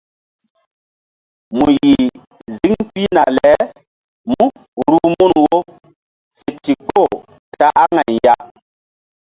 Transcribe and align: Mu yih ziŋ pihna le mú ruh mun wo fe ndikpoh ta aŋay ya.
Mu 1.57 1.65
yih 1.77 2.05
ziŋ 2.55 2.75
pihna 2.93 3.23
le 3.37 3.51
mú 4.29 4.43
ruh 4.89 5.07
mun 5.17 5.33
wo 5.43 5.57
fe 6.37 6.49
ndikpoh 6.57 7.11
ta 7.59 7.67
aŋay 7.83 8.11
ya. 8.25 8.35